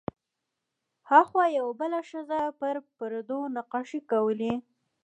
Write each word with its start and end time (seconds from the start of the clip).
هاخوا 1.09 1.45
یوه 1.57 1.73
بله 1.79 1.99
ښځه 2.09 2.39
پر 2.59 2.75
پردو 2.97 3.39
نقاشۍ 3.55 3.99
کولې. 4.11 4.53